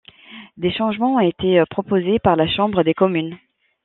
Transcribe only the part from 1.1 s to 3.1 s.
ont été proposés par la chambre des